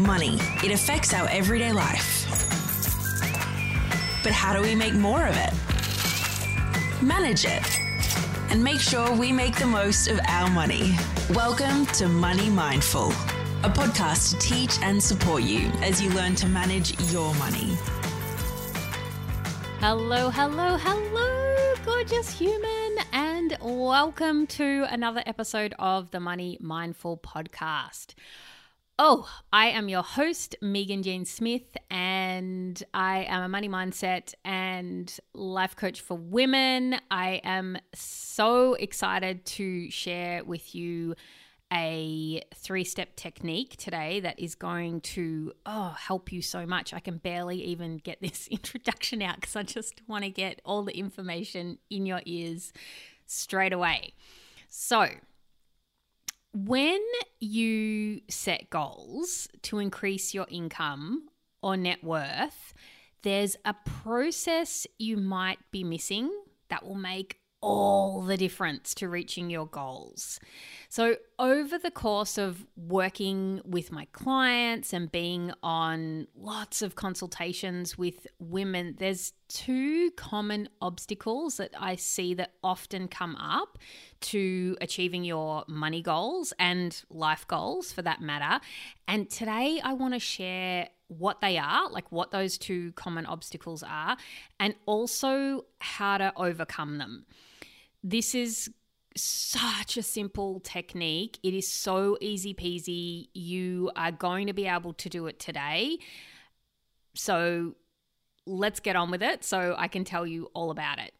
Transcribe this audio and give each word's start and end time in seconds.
Money. 0.00 0.38
It 0.64 0.72
affects 0.72 1.12
our 1.12 1.28
everyday 1.28 1.72
life. 1.72 2.26
But 4.22 4.32
how 4.32 4.54
do 4.54 4.62
we 4.62 4.74
make 4.74 4.94
more 4.94 5.26
of 5.26 5.36
it? 5.36 5.52
Manage 7.02 7.44
it. 7.44 7.62
And 8.50 8.64
make 8.64 8.80
sure 8.80 9.14
we 9.14 9.30
make 9.30 9.56
the 9.56 9.66
most 9.66 10.08
of 10.08 10.18
our 10.26 10.50
money. 10.50 10.96
Welcome 11.34 11.84
to 11.86 12.08
Money 12.08 12.48
Mindful, 12.48 13.08
a 13.62 13.70
podcast 13.70 14.32
to 14.32 14.38
teach 14.38 14.78
and 14.82 15.02
support 15.02 15.42
you 15.42 15.68
as 15.82 16.00
you 16.02 16.10
learn 16.10 16.34
to 16.36 16.46
manage 16.46 16.98
your 17.12 17.34
money. 17.34 17.76
Hello, 19.80 20.30
hello, 20.30 20.76
hello, 20.78 21.74
gorgeous 21.84 22.38
human, 22.38 23.04
and 23.12 23.56
welcome 23.60 24.46
to 24.46 24.86
another 24.90 25.22
episode 25.26 25.74
of 25.78 26.10
the 26.10 26.20
Money 26.20 26.56
Mindful 26.60 27.18
podcast. 27.18 28.14
Oh, 29.02 29.26
I 29.50 29.68
am 29.68 29.88
your 29.88 30.02
host, 30.02 30.56
Megan 30.60 31.02
Jean 31.02 31.24
Smith, 31.24 31.74
and 31.88 32.82
I 32.92 33.24
am 33.30 33.42
a 33.42 33.48
money 33.48 33.66
mindset 33.66 34.34
and 34.44 35.10
life 35.32 35.74
coach 35.74 36.02
for 36.02 36.18
women. 36.18 36.96
I 37.10 37.40
am 37.42 37.78
so 37.94 38.74
excited 38.74 39.46
to 39.46 39.90
share 39.90 40.44
with 40.44 40.74
you 40.74 41.14
a 41.72 42.42
three 42.54 42.84
step 42.84 43.16
technique 43.16 43.78
today 43.78 44.20
that 44.20 44.38
is 44.38 44.54
going 44.54 45.00
to 45.00 45.54
oh 45.64 45.96
help 45.98 46.30
you 46.30 46.42
so 46.42 46.66
much. 46.66 46.92
I 46.92 47.00
can 47.00 47.16
barely 47.16 47.56
even 47.64 47.96
get 47.96 48.20
this 48.20 48.48
introduction 48.50 49.22
out 49.22 49.36
because 49.36 49.56
I 49.56 49.62
just 49.62 50.02
want 50.08 50.24
to 50.24 50.30
get 50.30 50.60
all 50.62 50.82
the 50.82 50.98
information 50.98 51.78
in 51.88 52.04
your 52.04 52.20
ears 52.26 52.74
straight 53.24 53.72
away. 53.72 54.12
So, 54.68 55.08
when 56.52 57.00
you 57.38 58.20
set 58.28 58.70
goals 58.70 59.48
to 59.62 59.78
increase 59.78 60.34
your 60.34 60.46
income 60.50 61.28
or 61.62 61.76
net 61.76 62.02
worth, 62.02 62.74
there's 63.22 63.56
a 63.64 63.74
process 64.02 64.86
you 64.98 65.16
might 65.16 65.58
be 65.70 65.84
missing 65.84 66.30
that 66.68 66.84
will 66.84 66.94
make 66.94 67.39
all 67.62 68.22
the 68.22 68.36
difference 68.36 68.94
to 68.94 69.08
reaching 69.08 69.50
your 69.50 69.66
goals. 69.66 70.40
So, 70.88 71.16
over 71.38 71.78
the 71.78 71.90
course 71.90 72.38
of 72.38 72.66
working 72.76 73.60
with 73.64 73.92
my 73.92 74.06
clients 74.12 74.92
and 74.92 75.12
being 75.12 75.52
on 75.62 76.26
lots 76.34 76.82
of 76.82 76.94
consultations 76.94 77.96
with 77.98 78.26
women, 78.38 78.96
there's 78.98 79.32
two 79.48 80.10
common 80.12 80.68
obstacles 80.80 81.58
that 81.58 81.72
I 81.78 81.96
see 81.96 82.34
that 82.34 82.52
often 82.64 83.08
come 83.08 83.36
up 83.36 83.78
to 84.20 84.76
achieving 84.80 85.24
your 85.24 85.64
money 85.68 86.02
goals 86.02 86.52
and 86.58 87.00
life 87.10 87.46
goals 87.46 87.92
for 87.92 88.02
that 88.02 88.20
matter. 88.20 88.64
And 89.06 89.28
today 89.28 89.80
I 89.84 89.92
want 89.92 90.14
to 90.14 90.20
share 90.20 90.88
what 91.08 91.40
they 91.40 91.58
are, 91.58 91.90
like 91.90 92.10
what 92.10 92.30
those 92.30 92.56
two 92.56 92.92
common 92.92 93.26
obstacles 93.26 93.82
are, 93.82 94.16
and 94.58 94.74
also 94.86 95.66
how 95.80 96.18
to 96.18 96.32
overcome 96.36 96.98
them. 96.98 97.26
This 98.02 98.34
is 98.34 98.70
such 99.16 99.96
a 99.96 100.02
simple 100.02 100.60
technique. 100.60 101.38
It 101.42 101.54
is 101.54 101.68
so 101.68 102.16
easy 102.20 102.54
peasy. 102.54 103.28
You 103.34 103.90
are 103.96 104.12
going 104.12 104.46
to 104.46 104.52
be 104.52 104.66
able 104.66 104.92
to 104.94 105.08
do 105.08 105.26
it 105.26 105.38
today. 105.38 105.98
So 107.14 107.74
let's 108.46 108.80
get 108.80 108.96
on 108.96 109.10
with 109.10 109.22
it 109.22 109.44
so 109.44 109.74
I 109.76 109.88
can 109.88 110.04
tell 110.04 110.26
you 110.26 110.50
all 110.54 110.70
about 110.70 110.98
it. 110.98 111.12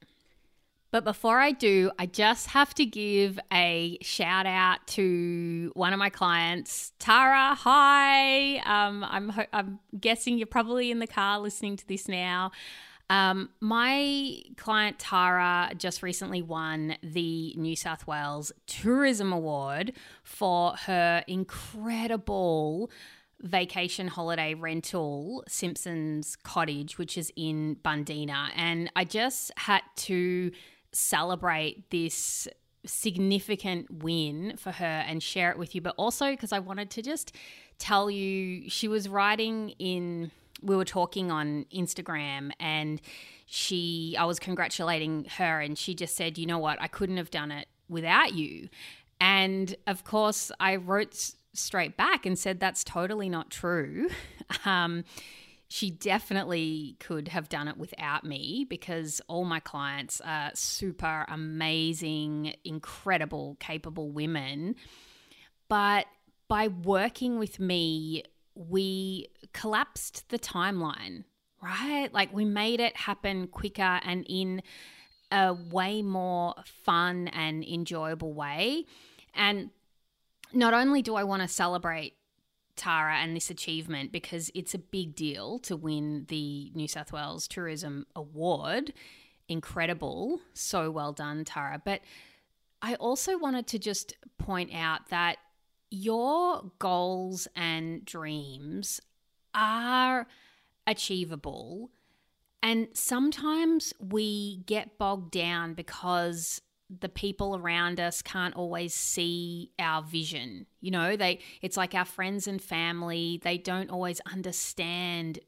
But 0.92 1.04
before 1.04 1.38
I 1.38 1.52
do, 1.52 1.92
I 2.00 2.06
just 2.06 2.48
have 2.48 2.74
to 2.74 2.84
give 2.84 3.38
a 3.52 3.96
shout 4.02 4.46
out 4.46 4.84
to 4.88 5.70
one 5.74 5.92
of 5.92 6.00
my 6.00 6.10
clients, 6.10 6.92
Tara. 6.98 7.54
Hi. 7.54 8.56
Um, 8.58 9.04
I'm, 9.04 9.32
I'm 9.52 9.78
guessing 10.00 10.36
you're 10.36 10.48
probably 10.48 10.90
in 10.90 10.98
the 10.98 11.06
car 11.06 11.38
listening 11.38 11.76
to 11.76 11.86
this 11.86 12.08
now. 12.08 12.50
Um, 13.10 13.50
my 13.58 14.40
client 14.56 15.00
Tara 15.00 15.72
just 15.76 16.00
recently 16.00 16.42
won 16.42 16.96
the 17.02 17.52
New 17.56 17.74
South 17.74 18.06
Wales 18.06 18.52
Tourism 18.68 19.32
Award 19.32 19.94
for 20.22 20.74
her 20.86 21.24
incredible 21.26 22.88
vacation 23.40 24.06
holiday 24.06 24.54
rental, 24.54 25.42
Simpson's 25.48 26.36
Cottage, 26.36 26.98
which 26.98 27.18
is 27.18 27.32
in 27.34 27.78
Bundeena. 27.84 28.50
And 28.54 28.92
I 28.94 29.04
just 29.04 29.50
had 29.56 29.82
to 29.96 30.52
celebrate 30.92 31.90
this 31.90 32.46
significant 32.86 33.90
win 34.04 34.54
for 34.56 34.70
her 34.70 34.84
and 34.84 35.20
share 35.20 35.50
it 35.50 35.58
with 35.58 35.74
you, 35.74 35.80
but 35.80 35.96
also 35.98 36.30
because 36.30 36.52
I 36.52 36.60
wanted 36.60 36.90
to 36.90 37.02
just 37.02 37.34
tell 37.78 38.08
you 38.08 38.70
she 38.70 38.86
was 38.86 39.08
writing 39.08 39.70
in 39.80 40.30
we 40.62 40.76
were 40.76 40.84
talking 40.84 41.30
on 41.30 41.66
Instagram 41.74 42.50
and 42.60 43.00
she 43.46 44.16
I 44.18 44.24
was 44.24 44.38
congratulating 44.38 45.26
her 45.36 45.60
and 45.60 45.76
she 45.76 45.94
just 45.94 46.16
said, 46.16 46.38
"You 46.38 46.46
know 46.46 46.58
what? 46.58 46.80
I 46.80 46.86
couldn't 46.86 47.16
have 47.16 47.30
done 47.30 47.50
it 47.50 47.68
without 47.88 48.34
you." 48.34 48.68
And 49.20 49.74
of 49.86 50.04
course, 50.04 50.50
I 50.60 50.76
wrote 50.76 51.32
straight 51.52 51.96
back 51.96 52.26
and 52.26 52.38
said 52.38 52.60
that's 52.60 52.84
totally 52.84 53.28
not 53.28 53.50
true. 53.50 54.08
Um, 54.64 55.04
she 55.68 55.90
definitely 55.90 56.96
could 56.98 57.28
have 57.28 57.48
done 57.48 57.68
it 57.68 57.76
without 57.76 58.24
me 58.24 58.66
because 58.68 59.20
all 59.28 59.44
my 59.44 59.60
clients 59.60 60.20
are 60.20 60.50
super 60.54 61.24
amazing, 61.28 62.54
incredible, 62.64 63.56
capable 63.60 64.10
women. 64.10 64.74
But 65.68 66.06
by 66.48 66.66
working 66.66 67.38
with 67.38 67.60
me, 67.60 68.24
we 68.68 69.28
collapsed 69.52 70.28
the 70.28 70.38
timeline, 70.38 71.24
right? 71.62 72.08
Like 72.12 72.32
we 72.32 72.44
made 72.44 72.80
it 72.80 72.96
happen 72.96 73.46
quicker 73.46 74.00
and 74.02 74.24
in 74.28 74.62
a 75.32 75.54
way 75.54 76.02
more 76.02 76.54
fun 76.84 77.28
and 77.28 77.64
enjoyable 77.64 78.34
way. 78.34 78.84
And 79.34 79.70
not 80.52 80.74
only 80.74 81.02
do 81.02 81.14
I 81.14 81.24
want 81.24 81.42
to 81.42 81.48
celebrate 81.48 82.14
Tara 82.76 83.16
and 83.16 83.36
this 83.36 83.50
achievement 83.50 84.12
because 84.12 84.50
it's 84.54 84.74
a 84.74 84.78
big 84.78 85.14
deal 85.14 85.58
to 85.60 85.76
win 85.76 86.26
the 86.28 86.70
New 86.74 86.88
South 86.88 87.12
Wales 87.12 87.46
Tourism 87.46 88.06
Award. 88.16 88.92
Incredible. 89.48 90.40
So 90.54 90.90
well 90.90 91.12
done, 91.12 91.44
Tara. 91.44 91.80
But 91.84 92.00
I 92.82 92.94
also 92.94 93.38
wanted 93.38 93.66
to 93.68 93.78
just 93.78 94.16
point 94.38 94.70
out 94.74 95.08
that 95.10 95.36
your 95.90 96.70
goals 96.78 97.48
and 97.56 98.04
dreams 98.04 99.00
are 99.54 100.26
achievable. 100.86 101.90
And 102.62 102.88
sometimes 102.92 103.92
we 103.98 104.62
get 104.66 104.98
bogged 104.98 105.32
down 105.32 105.74
because 105.74 106.60
the 107.00 107.08
people 107.08 107.56
around 107.56 108.00
us 108.00 108.20
can't 108.20 108.54
always 108.54 108.92
see 108.92 109.70
our 109.78 110.02
vision. 110.02 110.66
You 110.80 110.90
know, 110.90 111.16
they 111.16 111.38
it's 111.62 111.76
like 111.76 111.94
our 111.94 112.04
friends 112.04 112.48
and 112.48 112.60
family, 112.60 113.40
they 113.42 113.58
don't 113.58 113.90
always 113.90 114.20
understand 114.32 115.38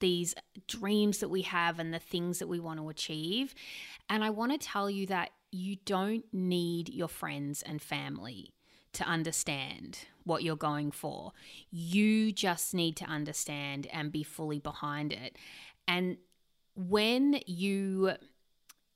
these 0.00 0.34
dreams 0.68 1.18
that 1.18 1.30
we 1.30 1.42
have 1.42 1.78
and 1.78 1.92
the 1.92 1.98
things 1.98 2.38
that 2.38 2.48
we 2.48 2.60
want 2.60 2.78
to 2.80 2.88
achieve. 2.90 3.54
And 4.10 4.22
I 4.22 4.30
want 4.30 4.52
to 4.52 4.58
tell 4.58 4.90
you 4.90 5.06
that 5.06 5.30
you 5.50 5.76
don't 5.84 6.24
need 6.32 6.90
your 6.90 7.08
friends 7.08 7.62
and 7.62 7.80
family 7.80 8.52
to 8.92 9.04
understand 9.04 9.98
what 10.24 10.42
you're 10.42 10.56
going 10.56 10.90
for. 10.90 11.32
You 11.70 12.32
just 12.32 12.74
need 12.74 12.96
to 12.96 13.04
understand 13.04 13.86
and 13.92 14.12
be 14.12 14.22
fully 14.22 14.58
behind 14.58 15.12
it. 15.12 15.36
And 15.88 16.18
when 16.74 17.40
you 17.46 18.12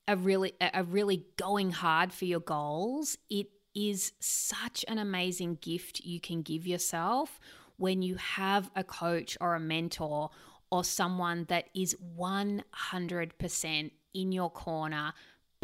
are 0.07 0.17
really 0.17 0.53
are 0.61 0.83
really 0.85 1.25
going 1.37 1.73
hard 1.73 2.13
for 2.13 2.25
your 2.25 2.41
goals, 2.41 3.17
it 3.31 3.49
is 3.75 4.13
such 4.21 4.85
an 4.87 4.99
amazing 4.99 5.59
gift 5.61 6.01
you 6.01 6.21
can 6.21 6.43
give 6.43 6.67
yourself 6.67 7.41
when 7.77 8.03
you 8.03 8.15
have 8.17 8.71
a 8.77 8.85
coach 8.85 9.37
or 9.41 9.55
a 9.55 9.61
mentor 9.61 10.31
or 10.71 10.85
someone 10.85 11.45
that 11.49 11.69
is 11.75 11.97
100% 12.17 13.91
in 14.15 14.33
your 14.33 14.51
corner 14.51 15.13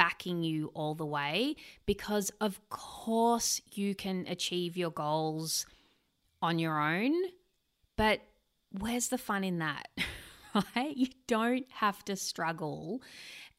backing 0.00 0.42
you 0.42 0.70
all 0.72 0.94
the 0.94 1.04
way 1.04 1.54
because, 1.84 2.30
of 2.40 2.58
course, 2.70 3.60
you 3.74 3.94
can 3.94 4.24
achieve 4.26 4.74
your 4.74 4.90
goals 4.90 5.66
on 6.40 6.58
your 6.58 6.80
own, 6.80 7.12
but 7.98 8.22
where's 8.78 9.08
the 9.08 9.18
fun 9.18 9.44
in 9.44 9.58
that? 9.58 9.88
Right? 10.74 10.96
You 10.96 11.06
don't 11.28 11.66
have 11.70 12.04
to 12.06 12.16
struggle 12.16 13.02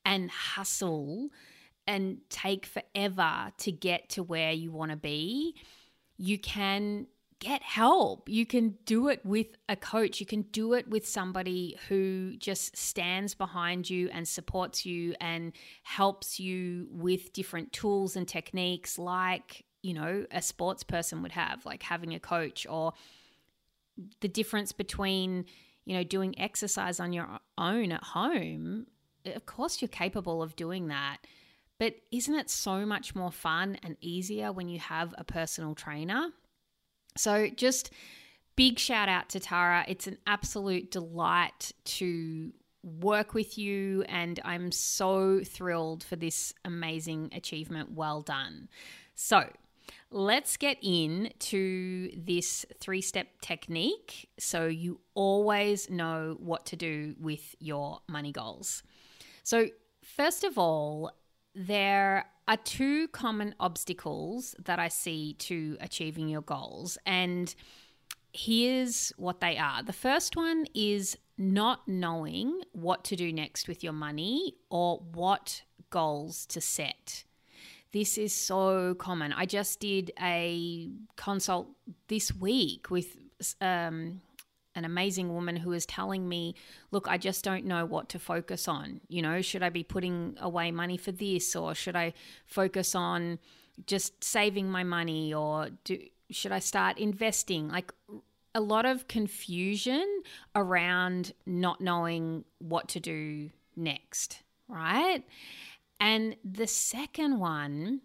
and 0.04 0.30
hustle 0.30 1.30
and 1.88 2.18
take 2.30 2.66
forever 2.66 3.54
to 3.60 3.72
get 3.72 4.10
to 4.10 4.24
where 4.24 4.52
you 4.52 4.74
want 4.74 4.92
to 4.92 4.98
be. 4.98 5.56
You 6.18 6.38
can 6.38 7.08
get 7.42 7.64
help. 7.64 8.30
You 8.30 8.46
can 8.46 8.78
do 8.86 9.10
it 9.10 9.26
with 9.26 9.48
a 9.68 9.76
coach. 9.76 10.20
You 10.20 10.28
can 10.28 10.44
do 10.44 10.74
it 10.74 10.88
with 10.88 11.08
somebody 11.08 11.78
who 11.90 12.38
just 12.38 12.78
stands 12.78 13.34
behind 13.34 13.90
you 13.90 14.10
and 14.14 14.28
supports 14.28 14.86
you 14.86 15.16
and 15.20 15.52
helps 15.82 16.40
you 16.40 16.88
with 16.92 17.34
different 17.34 17.74
tools 17.74 18.16
and 18.16 18.28
techniques 18.28 19.00
like, 19.00 19.66
you 19.82 19.96
know, 19.96 20.26
a 20.32 20.42
sports 20.42 20.84
person 20.84 21.24
would 21.24 21.32
have, 21.32 21.66
like 21.66 21.82
having 21.82 22.14
a 22.14 22.20
coach 22.20 22.68
or 22.70 22.94
the 24.22 24.28
difference 24.28 24.72
between, 24.72 25.46
you 25.86 25.96
know, 25.96 26.04
doing 26.04 26.40
exercise 26.40 27.00
on 27.00 27.12
your 27.12 27.40
own 27.58 27.92
at 27.92 28.04
home, 28.04 28.86
of 29.26 29.46
course 29.48 29.82
you're 29.82 29.90
capable 29.90 30.44
of 30.44 30.56
doing 30.56 30.90
that. 30.90 31.18
But 31.80 31.96
isn't 32.12 32.36
it 32.36 32.52
so 32.52 32.86
much 32.86 33.16
more 33.16 33.32
fun 33.32 33.80
and 33.82 33.98
easier 34.00 34.52
when 34.52 34.70
you 34.70 34.78
have 34.78 35.16
a 35.18 35.24
personal 35.24 35.74
trainer? 35.74 36.30
So 37.18 37.48
just 37.50 37.92
big 38.56 38.80
shout 38.80 39.10
out 39.10 39.30
to 39.30 39.40
Tara. 39.40 39.86
It's 39.88 40.08
an 40.08 40.18
absolute 40.28 40.92
delight 40.92 41.72
to 41.86 42.52
work 42.84 43.34
with 43.34 43.58
you, 43.58 44.04
and 44.04 44.40
I'm 44.44 44.72
so 44.72 45.42
thrilled 45.44 46.04
for 46.04 46.16
this 46.16 46.54
amazing 46.66 47.31
achievement. 47.34 47.92
Well 47.92 48.22
done. 48.22 48.69
So, 49.16 49.50
let's 50.10 50.58
get 50.58 50.78
into 50.81 52.12
this 52.16 52.66
three 52.80 53.02
step 53.02 53.28
technique 53.42 54.30
so 54.38 54.66
you 54.68 55.00
always 55.13 55.90
know 55.90 56.38
what 56.40 56.66
to 56.68 56.75
do 56.75 57.16
with 57.19 57.56
your 57.60 58.02
money 58.08 58.31
goals. 58.31 58.84
So, 59.44 59.68
first 60.04 60.44
of 60.44 60.58
all, 60.58 61.12
there 61.53 62.25
are 62.48 62.57
two 62.57 63.07
common 63.09 63.56
obstacles 63.59 64.56
that 64.65 64.80
I 64.80 64.88
see 64.88 65.33
to 65.39 65.77
achieving 65.80 66.27
your 66.27 66.42
goals. 66.42 66.98
And 67.06 67.53
here's 68.33 69.13
what 69.18 69.42
they 69.42 69.57
are. 69.57 69.83
The 69.83 69.94
first 69.94 70.36
one 70.36 70.65
is 70.74 71.18
not 71.38 71.88
knowing 71.88 72.62
what 72.71 73.03
to 73.06 73.15
do 73.15 73.33
next 73.33 73.68
with 73.68 73.83
your 73.83 73.94
money 73.94 74.56
or 74.69 75.01
what 75.13 75.63
goals 75.89 76.45
to 76.48 76.62
set. 76.62 77.25
This 77.92 78.18
is 78.18 78.33
so 78.33 78.95
common. 78.95 79.33
I 79.33 79.45
just 79.45 79.80
did 79.81 80.12
a 80.21 80.89
consult 81.18 81.68
this 82.07 82.33
week 82.33 82.89
with 82.89 83.18
um, 83.59 84.21
an 84.76 84.86
amazing 84.86 85.34
woman 85.34 85.58
who 85.58 85.72
was 85.72 85.86
telling 85.86 86.28
me, 86.28 86.56
Look, 86.92 87.08
I 87.08 87.18
just 87.18 87.44
don't 87.44 87.66
know 87.66 87.86
what 87.86 88.10
to 88.10 88.20
focus 88.20 88.68
on. 88.68 89.02
You 89.08 89.22
know, 89.22 89.42
should 89.42 89.64
I 89.64 89.70
be 89.70 89.84
putting 89.84 90.38
away 90.40 90.72
money 90.72 90.98
for 90.98 91.12
this 91.12 91.56
or 91.56 91.76
should 91.76 91.96
I 91.96 92.14
focus 92.46 92.96
on 92.96 93.40
just 93.86 94.24
saving 94.24 94.70
my 94.70 94.84
money 94.84 95.34
or 95.34 95.70
do, 95.84 95.98
should 96.30 96.52
I 96.52 96.60
start 96.60 96.98
investing? 96.98 97.70
Like 97.70 97.92
a 98.54 98.62
lot 98.62 98.86
of 98.86 99.08
confusion 99.08 100.24
around 100.56 101.34
not 101.46 101.82
knowing 101.82 102.44
what 102.60 102.90
to 102.90 103.00
do 103.00 103.50
next, 103.76 104.44
right? 104.68 105.24
And 106.00 106.36
the 106.44 106.68
second 106.68 107.40
one 107.40 108.02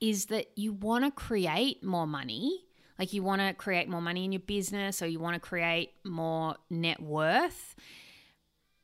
is 0.00 0.26
that 0.26 0.50
you 0.56 0.72
want 0.72 1.04
to 1.04 1.10
create 1.10 1.82
more 1.82 2.06
money 2.06 2.64
like 2.98 3.12
you 3.12 3.22
want 3.22 3.40
to 3.40 3.54
create 3.54 3.88
more 3.88 4.02
money 4.02 4.24
in 4.24 4.32
your 4.32 4.40
business 4.40 5.00
or 5.00 5.06
you 5.06 5.20
want 5.20 5.34
to 5.34 5.40
create 5.40 5.92
more 6.04 6.56
net 6.68 7.00
worth, 7.00 7.74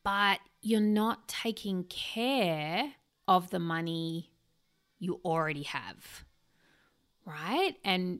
but 0.03 0.39
you're 0.61 0.79
not 0.79 1.27
taking 1.27 1.83
care 1.83 2.93
of 3.27 3.49
the 3.49 3.59
money 3.59 4.31
you 4.99 5.19
already 5.25 5.63
have. 5.63 6.23
Right? 7.25 7.75
And 7.83 8.19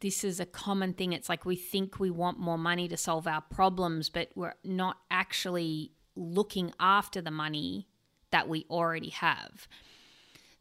this 0.00 0.24
is 0.24 0.38
a 0.38 0.46
common 0.46 0.92
thing. 0.92 1.12
It's 1.12 1.28
like 1.28 1.44
we 1.44 1.56
think 1.56 1.98
we 1.98 2.10
want 2.10 2.38
more 2.38 2.58
money 2.58 2.88
to 2.88 2.96
solve 2.96 3.26
our 3.26 3.40
problems, 3.40 4.08
but 4.08 4.30
we're 4.34 4.54
not 4.64 4.98
actually 5.10 5.92
looking 6.14 6.72
after 6.78 7.20
the 7.20 7.30
money 7.30 7.88
that 8.30 8.48
we 8.48 8.66
already 8.70 9.10
have. 9.10 9.66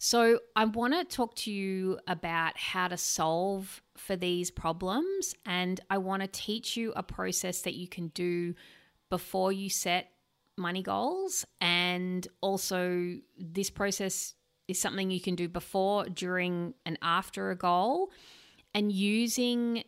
So, 0.04 0.40
I 0.56 0.66
want 0.66 0.96
to 0.96 1.04
talk 1.04 1.36
to 1.36 1.52
you 1.52 2.00
about 2.08 2.58
how 2.58 2.88
to 2.88 2.98
solve 2.98 3.84
for 3.96 4.16
these 4.16 4.50
problems, 4.50 5.36
and 5.46 5.80
I 5.92 6.00
want 6.00 6.24
to 6.24 6.28
teach 6.28 6.76
you 6.76 6.92
a 6.96 7.04
process 7.04 7.62
that 7.62 7.76
you 7.76 7.88
can 7.88 8.08
do 8.08 8.56
before 9.12 9.52
you 9.52 9.70
set 9.70 10.10
money 10.58 10.82
goals. 10.82 11.46
And 11.62 12.28
also, 12.42 13.18
this 13.38 13.70
process 13.70 14.34
is 14.68 14.82
something 14.82 15.12
you 15.12 15.22
can 15.22 15.36
do 15.36 15.48
before, 15.48 16.06
during, 16.06 16.74
and 16.84 16.98
after 17.04 17.52
a 17.52 17.56
goal. 17.56 18.10
And 18.74 18.92
using 18.92 19.84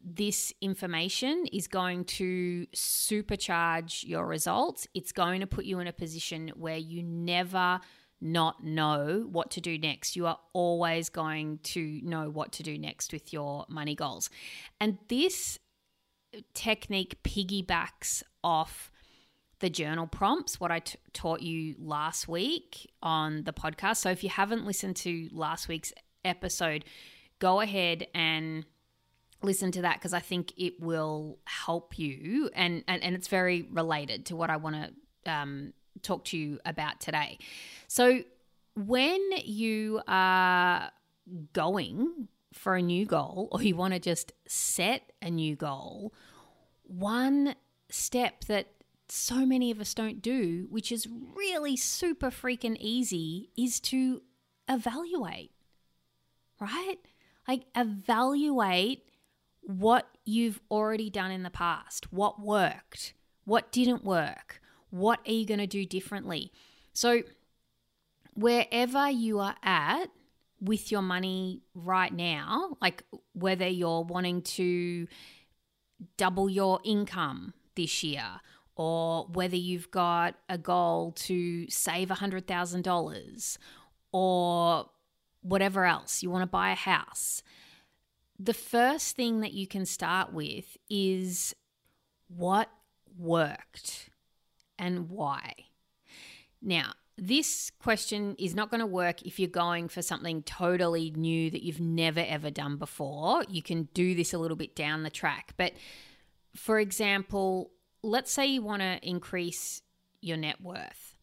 this 0.00 0.52
information 0.60 1.44
is 1.52 1.66
going 1.66 2.04
to 2.04 2.68
supercharge 2.72 4.04
your 4.04 4.28
results. 4.28 4.86
It's 4.94 5.10
going 5.10 5.40
to 5.40 5.48
put 5.48 5.64
you 5.64 5.80
in 5.80 5.88
a 5.88 5.92
position 5.92 6.52
where 6.54 6.76
you 6.76 7.02
never 7.02 7.80
not 8.20 8.64
know 8.64 9.26
what 9.30 9.50
to 9.52 9.60
do 9.60 9.78
next. 9.78 10.16
You 10.16 10.26
are 10.26 10.38
always 10.52 11.08
going 11.08 11.58
to 11.64 12.00
know 12.02 12.30
what 12.30 12.52
to 12.52 12.62
do 12.62 12.78
next 12.78 13.12
with 13.12 13.32
your 13.32 13.66
money 13.68 13.94
goals. 13.94 14.30
And 14.80 14.98
this 15.08 15.58
technique 16.54 17.22
piggybacks 17.22 18.22
off 18.42 18.90
the 19.60 19.70
journal 19.70 20.06
prompts, 20.06 20.60
what 20.60 20.70
I 20.70 20.80
t- 20.80 20.98
taught 21.12 21.40
you 21.40 21.76
last 21.78 22.28
week 22.28 22.90
on 23.02 23.44
the 23.44 23.52
podcast. 23.52 23.98
So 23.98 24.10
if 24.10 24.22
you 24.22 24.30
haven't 24.30 24.66
listened 24.66 24.96
to 24.96 25.28
last 25.32 25.68
week's 25.68 25.92
episode, 26.24 26.84
go 27.38 27.60
ahead 27.60 28.06
and 28.14 28.66
listen 29.42 29.70
to 29.72 29.82
that 29.82 29.94
because 29.94 30.12
I 30.12 30.20
think 30.20 30.52
it 30.58 30.80
will 30.80 31.38
help 31.44 31.98
you 31.98 32.50
and, 32.54 32.82
and, 32.88 33.02
and 33.02 33.14
it's 33.14 33.28
very 33.28 33.62
related 33.62 34.26
to 34.26 34.36
what 34.36 34.50
I 34.50 34.56
want 34.56 34.76
to 34.76 35.30
um, 35.32 35.72
talk 36.02 36.24
to 36.26 36.38
you 36.38 36.58
about 36.64 37.00
today. 37.00 37.38
So, 37.88 38.22
when 38.74 39.20
you 39.44 40.02
are 40.06 40.90
going 41.52 42.28
for 42.52 42.76
a 42.76 42.82
new 42.82 43.06
goal 43.06 43.48
or 43.52 43.62
you 43.62 43.76
want 43.76 43.94
to 43.94 44.00
just 44.00 44.32
set 44.46 45.12
a 45.22 45.30
new 45.30 45.56
goal, 45.56 46.12
one 46.82 47.54
step 47.90 48.44
that 48.44 48.68
so 49.08 49.46
many 49.46 49.70
of 49.70 49.80
us 49.80 49.94
don't 49.94 50.20
do, 50.20 50.66
which 50.70 50.90
is 50.90 51.06
really 51.34 51.76
super 51.76 52.30
freaking 52.30 52.76
easy, 52.80 53.50
is 53.56 53.80
to 53.80 54.22
evaluate, 54.68 55.52
right? 56.60 56.96
Like, 57.46 57.62
evaluate 57.76 59.04
what 59.62 60.08
you've 60.24 60.60
already 60.70 61.10
done 61.10 61.30
in 61.30 61.42
the 61.42 61.50
past, 61.50 62.12
what 62.12 62.40
worked, 62.40 63.14
what 63.44 63.70
didn't 63.70 64.04
work, 64.04 64.60
what 64.90 65.20
are 65.26 65.32
you 65.32 65.46
going 65.46 65.60
to 65.60 65.66
do 65.66 65.84
differently? 65.84 66.52
So, 66.92 67.22
wherever 68.34 69.10
you 69.10 69.38
are 69.38 69.56
at 69.62 70.06
with 70.60 70.90
your 70.90 71.02
money 71.02 71.62
right 71.74 72.12
now, 72.12 72.76
like 72.80 73.02
whether 73.34 73.66
you're 73.66 74.02
wanting 74.02 74.42
to 74.42 75.06
double 76.16 76.48
your 76.48 76.80
income 76.84 77.54
this 77.74 78.02
year, 78.02 78.40
or 78.76 79.26
whether 79.32 79.56
you've 79.56 79.90
got 79.90 80.34
a 80.48 80.58
goal 80.58 81.12
to 81.12 81.68
save 81.70 82.08
$100,000 82.08 83.58
or 84.12 84.90
whatever 85.40 85.84
else, 85.84 86.22
you 86.22 86.30
want 86.30 86.42
to 86.42 86.46
buy 86.46 86.72
a 86.72 86.76
house. 86.76 87.42
The 88.38 88.54
first 88.54 89.16
thing 89.16 89.40
that 89.40 89.54
you 89.54 89.66
can 89.66 89.86
start 89.86 90.32
with 90.32 90.76
is 90.90 91.54
what 92.28 92.68
worked 93.18 94.10
and 94.78 95.10
why? 95.10 95.54
Now, 96.62 96.92
this 97.18 97.70
question 97.80 98.36
is 98.38 98.54
not 98.54 98.70
going 98.70 98.80
to 98.80 98.86
work 98.86 99.22
if 99.22 99.38
you're 99.38 99.48
going 99.48 99.88
for 99.88 100.02
something 100.02 100.42
totally 100.42 101.10
new 101.10 101.50
that 101.50 101.62
you've 101.62 101.80
never 101.80 102.20
ever 102.20 102.50
done 102.50 102.76
before. 102.76 103.44
You 103.48 103.62
can 103.62 103.88
do 103.94 104.14
this 104.14 104.34
a 104.34 104.38
little 104.38 104.56
bit 104.56 104.76
down 104.76 105.02
the 105.02 105.10
track. 105.10 105.54
But 105.56 105.72
for 106.54 106.78
example, 106.78 107.70
let's 108.02 108.30
say 108.30 108.46
you 108.46 108.62
want 108.62 108.82
to 108.82 108.98
increase 109.02 109.80
your 110.20 110.36
net 110.36 110.60
worth. 110.60 111.16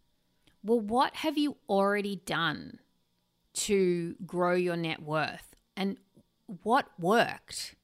Well, 0.63 0.79
what 0.79 1.15
have 1.17 1.37
you 1.37 1.57
already 1.69 2.21
done 2.25 2.79
to 3.53 4.15
grow 4.25 4.55
your 4.55 4.77
net 4.77 5.01
worth? 5.03 5.55
And 5.75 5.97
what 6.63 6.87
worked? 6.99 7.75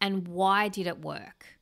And 0.00 0.28
why 0.28 0.68
did 0.68 0.86
it 0.86 1.00
work? 1.00 1.58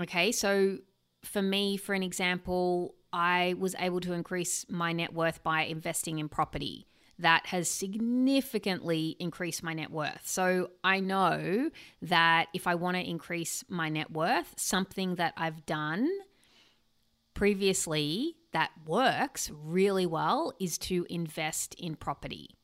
Okay, 0.00 0.32
so 0.32 0.78
for 1.26 1.42
me, 1.42 1.76
for 1.76 1.94
an 1.94 2.02
example, 2.02 2.94
I 3.12 3.54
was 3.58 3.74
able 3.78 4.00
to 4.00 4.12
increase 4.12 4.66
my 4.68 4.92
net 4.92 5.12
worth 5.12 5.42
by 5.42 5.62
investing 5.62 6.18
in 6.18 6.28
property. 6.28 6.86
That 7.18 7.46
has 7.46 7.70
significantly 7.70 9.16
increased 9.18 9.62
my 9.62 9.72
net 9.72 9.90
worth. 9.90 10.20
So 10.24 10.70
I 10.84 11.00
know 11.00 11.70
that 12.02 12.48
if 12.52 12.66
I 12.66 12.74
want 12.74 12.96
to 12.96 13.08
increase 13.08 13.64
my 13.68 13.88
net 13.88 14.10
worth, 14.10 14.52
something 14.56 15.14
that 15.14 15.32
I've 15.36 15.64
done 15.64 16.08
previously 17.32 18.36
that 18.52 18.70
works 18.86 19.50
really 19.50 20.06
well 20.06 20.52
is 20.60 20.78
to 20.78 21.06
invest 21.08 21.74
in 21.74 21.96
property. 21.96 22.56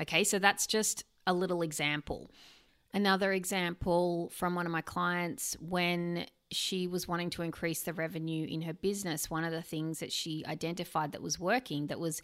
Okay, 0.00 0.24
so 0.24 0.38
that's 0.38 0.66
just 0.66 1.04
a 1.26 1.32
little 1.32 1.62
example. 1.62 2.30
Another 2.96 3.34
example 3.34 4.30
from 4.34 4.54
one 4.54 4.64
of 4.64 4.72
my 4.72 4.80
clients 4.80 5.54
when 5.60 6.24
she 6.50 6.86
was 6.86 7.06
wanting 7.06 7.28
to 7.28 7.42
increase 7.42 7.82
the 7.82 7.92
revenue 7.92 8.46
in 8.48 8.62
her 8.62 8.72
business, 8.72 9.28
one 9.28 9.44
of 9.44 9.52
the 9.52 9.60
things 9.60 9.98
that 9.98 10.10
she 10.10 10.42
identified 10.46 11.12
that 11.12 11.20
was 11.20 11.38
working 11.38 11.88
that 11.88 12.00
was 12.00 12.22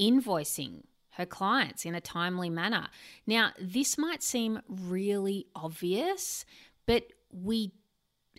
invoicing 0.00 0.82
her 1.10 1.26
clients 1.26 1.84
in 1.84 1.94
a 1.94 2.00
timely 2.00 2.50
manner. 2.50 2.88
Now, 3.24 3.52
this 3.56 3.96
might 3.96 4.24
seem 4.24 4.60
really 4.66 5.46
obvious, 5.54 6.44
but 6.86 7.04
we 7.30 7.70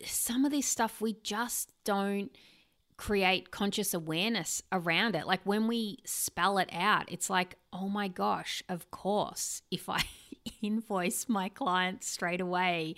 some 0.03 0.43
of 0.43 0.51
this 0.51 0.67
stuff 0.67 0.99
we 0.99 1.13
just 1.23 1.71
don't 1.85 2.35
create 2.97 3.49
conscious 3.49 3.93
awareness 3.93 4.61
around 4.73 5.15
it. 5.15 5.25
Like 5.25 5.41
when 5.45 5.67
we 5.67 5.99
spell 6.03 6.57
it 6.57 6.69
out, 6.73 7.09
it's 7.09 7.29
like, 7.29 7.55
oh 7.71 7.87
my 7.87 8.09
gosh, 8.09 8.61
of 8.67 8.91
course, 8.91 9.61
if 9.71 9.87
I 9.87 10.03
invoice 10.61 11.27
my 11.27 11.49
clients 11.49 12.07
straight 12.07 12.41
away 12.41 12.95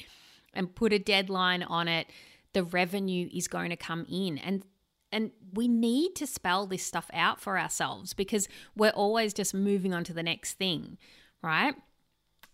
and 0.53 0.75
put 0.75 0.93
a 0.93 0.99
deadline 0.99 1.63
on 1.63 1.87
it, 1.87 2.07
the 2.53 2.63
revenue 2.63 3.29
is 3.33 3.47
going 3.47 3.69
to 3.69 3.75
come 3.75 4.05
in. 4.09 4.37
And 4.37 4.63
and 5.11 5.29
we 5.53 5.67
need 5.67 6.15
to 6.15 6.25
spell 6.25 6.65
this 6.65 6.83
stuff 6.83 7.07
out 7.13 7.39
for 7.39 7.59
ourselves 7.59 8.13
because 8.13 8.47
we're 8.75 8.89
always 8.89 9.31
just 9.31 9.53
moving 9.53 9.93
on 9.93 10.03
to 10.05 10.13
the 10.13 10.23
next 10.23 10.55
thing, 10.55 10.97
right? 11.43 11.75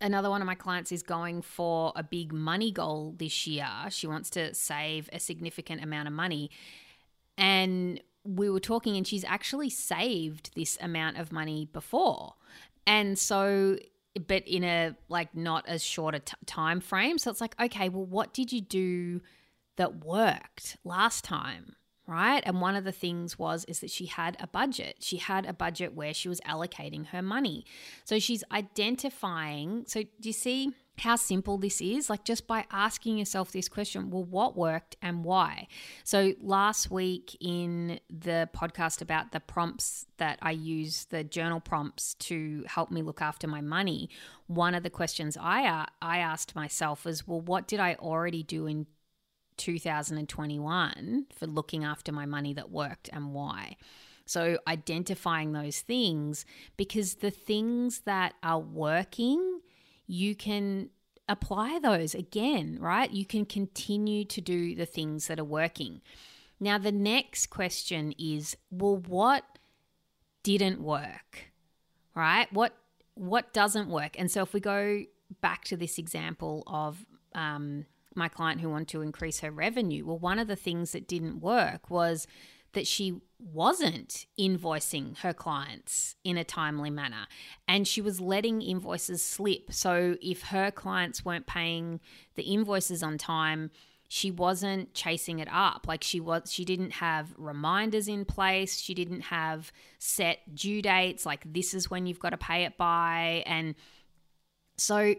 Another 0.02 0.30
one 0.30 0.42
of 0.42 0.46
my 0.46 0.56
clients 0.56 0.92
is 0.92 1.02
going 1.02 1.42
for 1.42 1.94
a 1.96 2.04
big 2.04 2.34
money 2.34 2.70
goal 2.70 3.16
this 3.18 3.48
year. 3.48 3.70
She 3.90 4.08
wants 4.08 4.30
to 4.32 4.54
save 4.54 5.10
a 5.14 5.22
significant 5.22 5.82
amount 5.82 6.10
of 6.10 6.14
money. 6.14 6.52
And 7.38 8.02
we 8.26 8.50
were 8.50 8.60
talking, 8.60 8.98
and 8.98 9.08
she's 9.08 9.24
actually 9.24 9.70
saved 9.70 10.52
this 10.54 10.78
amount 10.82 11.18
of 11.18 11.32
money 11.32 11.70
before. 11.72 12.34
And 12.86 13.18
so 13.18 13.78
but 14.28 14.48
in 14.48 14.64
a 14.64 14.96
like 15.08 15.36
not 15.36 15.68
as 15.68 15.84
short 15.84 16.16
a 16.16 16.20
t- 16.20 16.36
time 16.46 16.82
frame. 16.82 17.18
So 17.18 17.32
it's 17.32 17.42
like, 17.42 17.56
okay, 17.60 17.90
well, 17.90 18.06
what 18.06 18.34
did 18.34 18.52
you 18.52 18.62
do 18.62 19.22
that 19.78 20.04
worked 20.04 20.78
last 20.84 21.24
time? 21.24 21.76
right? 22.10 22.42
And 22.44 22.60
one 22.60 22.76
of 22.76 22.86
the 22.86 22.92
things 22.92 23.38
was 23.38 23.66
is 23.66 23.82
that 23.82 23.92
she 23.92 24.08
had 24.08 24.36
a 24.40 24.48
budget. 24.48 24.96
She 25.00 25.18
had 25.18 25.46
a 25.46 25.54
budget 25.54 25.94
where 25.94 26.12
she 26.14 26.28
was 26.28 26.42
allocating 26.42 27.06
her 27.08 27.22
money. 27.22 27.66
So 28.04 28.18
she's 28.18 28.44
identifying. 28.52 29.84
So 29.86 30.02
do 30.02 30.10
you 30.24 30.34
see 30.34 30.72
how 31.00 31.16
simple 31.16 31.58
this 31.58 31.82
is? 31.82 32.10
Like 32.10 32.24
just 32.24 32.48
by 32.48 32.66
asking 32.72 33.18
yourself 33.18 33.52
this 33.52 33.68
question, 33.68 34.10
well, 34.10 34.24
what 34.24 34.58
worked 34.58 34.96
and 35.02 35.24
why? 35.24 35.68
So 36.04 36.34
last 36.42 36.92
week 36.92 37.36
in 37.40 38.00
the 38.10 38.50
podcast 38.56 39.02
about 39.02 39.32
the 39.32 39.40
prompts 39.40 40.06
that 40.18 40.40
I 40.42 40.52
use, 40.52 41.06
the 41.06 41.24
journal 41.24 41.60
prompts 41.60 42.14
to 42.16 42.64
help 42.68 42.92
me 42.92 43.02
look 43.02 43.22
after 43.22 43.48
my 43.48 43.62
money, 43.62 44.10
one 44.48 44.76
of 44.76 44.84
the 44.84 44.90
questions 44.90 45.38
I 45.40 45.66
uh, 45.66 45.86
I 46.02 46.20
asked 46.20 46.56
myself 46.56 47.06
was, 47.06 47.28
well, 47.28 47.42
what 47.42 47.68
did 47.68 47.80
I 47.80 47.96
already 47.96 48.44
do 48.44 48.68
in 48.68 48.88
2021 49.60 51.26
for 51.36 51.46
looking 51.46 51.84
after 51.84 52.12
my 52.12 52.26
money 52.26 52.54
that 52.54 52.72
worked 52.72 53.10
and 53.14 53.34
why. 53.34 53.76
So, 54.26 54.60
identifying 54.68 55.54
those 55.54 55.82
things 55.82 56.46
because 56.78 57.16
the 57.16 57.32
things 57.32 58.02
that 58.02 58.36
are 58.44 58.60
working, 58.60 59.59
you 60.10 60.36
can 60.36 60.90
apply 61.28 61.80
those 61.80 62.16
again, 62.16 62.78
right? 62.82 63.12
You 63.12 63.26
can 63.26 63.46
continue 63.46 64.26
to 64.26 64.42
do 64.42 64.74
the 64.74 64.88
things 64.88 65.28
that 65.28 65.40
are 65.40 65.46
working. 65.46 66.02
Now, 66.60 66.80
the 66.80 66.92
next 66.92 67.52
question 67.52 68.14
is 68.18 68.58
well, 68.72 68.98
what 68.98 69.46
didn't 70.42 70.82
work, 70.82 71.52
right? 72.16 72.52
What 72.52 72.76
what 73.14 73.54
doesn't 73.54 73.90
work? 73.90 74.18
And 74.18 74.32
so, 74.32 74.42
if 74.42 74.54
we 74.54 74.60
go 74.60 75.04
back 75.42 75.64
to 75.66 75.78
this 75.78 76.00
example 76.00 76.64
of 76.66 77.06
um, 77.36 77.86
my 78.16 78.28
client 78.28 78.62
who 78.62 78.70
wanted 78.70 78.88
to 78.90 79.02
increase 79.02 79.42
her 79.42 79.52
revenue. 79.52 80.06
Well, 80.08 80.18
one 80.18 80.40
of 80.40 80.48
the 80.48 80.56
things 80.56 80.94
that 80.94 81.08
didn't 81.08 81.40
work 81.40 81.92
was 81.92 82.26
that 82.74 82.88
she 82.88 83.22
wasn't 83.40 84.26
invoicing 84.40 85.18
her 85.20 85.34
clients 85.34 86.16
in 86.24 86.38
a 86.38 86.44
timely 86.44 86.90
manner. 86.90 87.28
And 87.68 87.88
she 87.88 88.02
was 88.02 88.20
letting 88.20 88.62
invoices 88.62 89.24
slip. 89.24 89.72
So 89.72 90.18
if 90.22 90.44
her 90.44 90.72
clients 90.72 91.24
weren't 91.24 91.48
paying 91.48 92.00
the 92.36 92.44
invoices 92.44 93.02
on 93.02 93.18
time, 93.18 93.72
she 94.12 94.32
wasn't 94.32 94.94
chasing 94.94 95.40
it 95.40 95.48
up. 95.52 95.86
Like 95.88 96.04
she 96.04 96.20
was 96.20 96.52
she 96.52 96.66
didn't 96.66 96.94
have 96.94 97.34
reminders 97.38 98.08
in 98.08 98.26
place. 98.26 98.80
She 98.80 98.96
didn't 98.96 99.22
have 99.22 99.72
set 100.00 100.56
due 100.56 100.82
dates 100.82 101.26
like 101.26 101.54
this 101.54 101.74
is 101.74 101.90
when 101.90 102.08
you've 102.08 102.20
got 102.20 102.32
to 102.32 102.38
pay 102.38 102.64
it 102.64 102.76
by. 102.76 103.44
And 103.46 103.76
so 104.78 105.14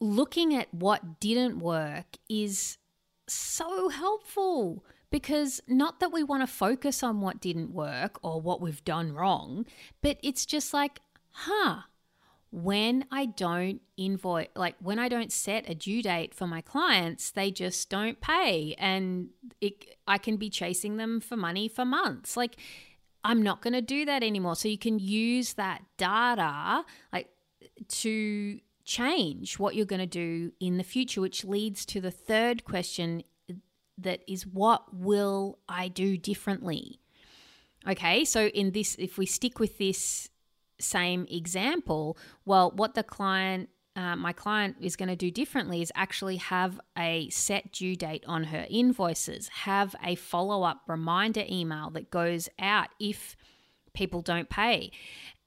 looking 0.00 0.54
at 0.54 0.72
what 0.72 1.18
didn't 1.18 1.58
work 1.58 2.06
is 2.28 2.78
so 3.26 3.88
helpful 3.88 4.84
because 5.16 5.62
not 5.66 5.98
that 6.00 6.12
we 6.12 6.22
want 6.22 6.42
to 6.42 6.46
focus 6.46 7.02
on 7.02 7.22
what 7.22 7.40
didn't 7.40 7.72
work 7.72 8.18
or 8.22 8.38
what 8.38 8.60
we've 8.60 8.84
done 8.84 9.14
wrong, 9.14 9.64
but 10.02 10.18
it's 10.22 10.44
just 10.44 10.74
like, 10.74 11.00
huh, 11.30 11.76
when 12.50 13.06
I 13.10 13.24
don't 13.24 13.80
invoice, 13.96 14.48
like 14.54 14.74
when 14.78 14.98
I 14.98 15.08
don't 15.08 15.32
set 15.32 15.70
a 15.70 15.74
due 15.74 16.02
date 16.02 16.34
for 16.34 16.46
my 16.46 16.60
clients, 16.60 17.30
they 17.30 17.50
just 17.50 17.88
don't 17.88 18.20
pay. 18.20 18.74
And 18.76 19.28
it, 19.62 19.96
I 20.06 20.18
can 20.18 20.36
be 20.36 20.50
chasing 20.50 20.98
them 20.98 21.20
for 21.22 21.34
money 21.34 21.66
for 21.66 21.86
months. 21.86 22.36
Like, 22.36 22.56
I'm 23.24 23.42
not 23.42 23.62
going 23.62 23.72
to 23.72 23.80
do 23.80 24.04
that 24.04 24.22
anymore. 24.22 24.54
So 24.54 24.68
you 24.68 24.76
can 24.76 24.98
use 24.98 25.54
that 25.54 25.80
data, 25.96 26.84
like, 27.10 27.30
to 27.88 28.60
change 28.84 29.58
what 29.58 29.74
you're 29.76 29.86
going 29.86 29.98
to 29.98 30.06
do 30.06 30.52
in 30.60 30.76
the 30.76 30.84
future, 30.84 31.22
which 31.22 31.42
leads 31.42 31.86
to 31.86 32.02
the 32.02 32.10
third 32.10 32.66
question 32.66 33.22
that 33.98 34.20
is 34.26 34.46
what 34.46 34.94
will 34.94 35.58
I 35.68 35.88
do 35.88 36.16
differently? 36.16 37.00
Okay, 37.88 38.24
so 38.24 38.46
in 38.48 38.72
this, 38.72 38.96
if 38.98 39.16
we 39.16 39.26
stick 39.26 39.58
with 39.58 39.78
this 39.78 40.28
same 40.80 41.26
example, 41.30 42.18
well, 42.44 42.72
what 42.72 42.94
the 42.94 43.02
client, 43.02 43.68
uh, 43.94 44.16
my 44.16 44.32
client 44.32 44.76
is 44.80 44.96
going 44.96 45.08
to 45.08 45.16
do 45.16 45.30
differently 45.30 45.80
is 45.80 45.92
actually 45.94 46.36
have 46.36 46.80
a 46.98 47.28
set 47.30 47.72
due 47.72 47.96
date 47.96 48.24
on 48.26 48.44
her 48.44 48.66
invoices, 48.68 49.48
have 49.48 49.94
a 50.04 50.16
follow 50.16 50.64
up 50.64 50.82
reminder 50.88 51.44
email 51.48 51.90
that 51.90 52.10
goes 52.10 52.48
out 52.58 52.88
if 52.98 53.36
people 53.94 54.20
don't 54.20 54.50
pay. 54.50 54.90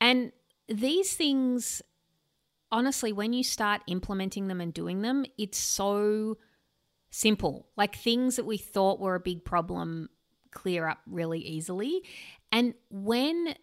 And 0.01 0.31
these 0.67 1.13
things 1.13 1.81
honestly, 2.71 3.11
when 3.11 3.33
you 3.33 3.43
start 3.43 3.81
implementing 3.87 4.47
them 4.47 4.61
and 4.61 4.73
doing 4.73 5.01
them, 5.01 5.25
it's 5.37 5.57
so 5.57 6.37
simple. 7.09 7.67
Like 7.75 7.95
things 7.95 8.35
that 8.35 8.45
we 8.45 8.57
thought 8.57 8.99
were 8.99 9.15
a 9.15 9.19
big 9.19 9.43
problem 9.45 10.09
clear 10.51 10.87
up 10.87 10.99
really 11.05 11.39
easily. 11.39 12.01
And 12.51 12.73
when 12.89 13.55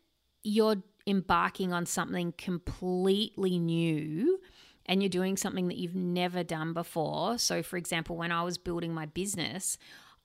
you're 0.43 0.83
embarking 1.07 1.73
on 1.73 1.87
something 1.87 2.35
completely 2.37 3.59
new, 3.59 4.41
and 4.87 5.03
you're 5.03 5.11
doing 5.11 5.37
something 5.37 5.69
that 5.69 5.77
you've 5.77 5.97
never 5.97 6.43
done 6.43 6.73
before. 6.73 7.39
So, 7.39 7.63
for 7.63 7.77
example, 7.77 8.17
when 8.17 8.33
I 8.33 8.43
was 8.43 8.57
building 8.57 8.95
my 8.95 9.07
business, 9.07 9.77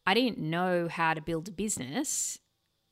I 0.05 0.13
didn't 0.13 0.37
know 0.37 0.87
how 0.87 1.13
to 1.13 1.21
build 1.21 1.47
a 1.47 1.51
business. 1.51 2.39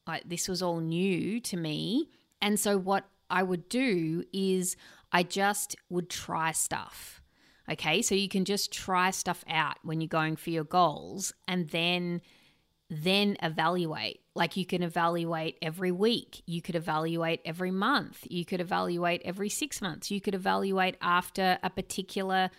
Like, 0.07 0.27
this 0.27 0.47
was 0.47 0.61
all 0.61 0.79
new 0.79 1.39
to 1.41 1.57
me. 1.57 2.09
And 2.41 2.59
so, 2.59 2.77
what 2.77 3.05
I 3.29 3.43
would 3.43 3.69
do 3.69 4.23
is 4.33 4.75
I 5.11 5.23
just 5.23 5.75
would 5.89 6.09
try 6.09 6.51
stuff. 6.51 7.18
Okay, 7.71 8.01
so 8.01 8.15
you 8.15 8.27
can 8.27 8.45
just 8.45 8.71
try 8.71 9.11
stuff 9.11 9.43
out 9.47 9.77
when 9.83 10.01
you're 10.01 10.07
going 10.07 10.35
for 10.35 10.49
your 10.49 10.63
goals 10.63 11.33
and 11.47 11.69
then 11.69 12.21
then 12.89 13.37
evaluate. 13.43 14.21
Like 14.33 14.57
you 14.57 14.65
can 14.65 14.81
evaluate 14.81 15.57
every 15.61 15.91
week, 15.91 16.41
you 16.47 16.61
could 16.61 16.75
evaluate 16.75 17.41
every 17.45 17.69
month, 17.69 18.25
you 18.27 18.45
could 18.45 18.59
evaluate 18.59 19.21
every 19.23 19.49
6 19.49 19.81
months, 19.81 20.09
you 20.09 20.19
could 20.19 20.33
evaluate 20.33 20.95
after 20.99 21.59
a 21.61 21.69
particular 21.69 22.49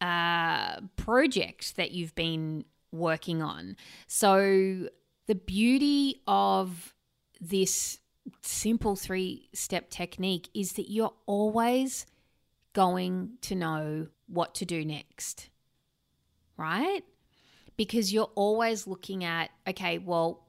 uh, 0.00 0.80
project 0.96 1.76
that 1.76 1.90
you've 1.90 2.14
been 2.14 2.64
working 2.92 3.42
on. 3.42 3.76
So 4.06 4.88
the 5.26 5.34
beauty 5.34 6.22
of 6.26 6.94
this 7.40 7.98
simple 8.40 8.96
three 8.96 9.48
step 9.52 9.90
technique 9.90 10.48
is 10.54 10.74
that 10.74 10.90
you're 10.90 11.14
always 11.26 12.06
going 12.72 13.32
to 13.42 13.54
know 13.54 14.06
what 14.32 14.54
to 14.56 14.64
do 14.64 14.84
next, 14.84 15.50
right? 16.56 17.04
Because 17.76 18.12
you're 18.12 18.30
always 18.34 18.86
looking 18.86 19.24
at, 19.24 19.50
okay, 19.68 19.98
well, 19.98 20.46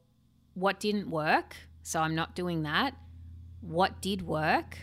what 0.54 0.80
didn't 0.80 1.10
work? 1.10 1.56
So 1.82 2.00
I'm 2.00 2.16
not 2.16 2.36
doing 2.36 2.64
that. 2.64 2.96
What 3.62 4.02
did 4.02 4.22
work? 4.22 4.78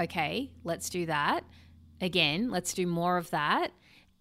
Okay, 0.00 0.52
let's 0.64 0.88
do 0.88 1.06
that. 1.06 1.44
Again, 2.00 2.50
let's 2.50 2.74
do 2.74 2.86
more 2.86 3.16
of 3.18 3.30
that. 3.30 3.72